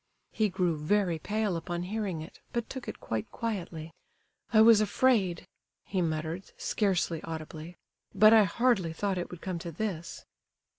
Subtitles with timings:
[0.31, 3.93] He grew very pale upon hearing it, but took it quite quietly.
[4.51, 5.47] "I was afraid,"
[5.83, 7.77] he muttered, scarcely audibly,
[8.15, 10.25] "but I hardly thought it would come to this."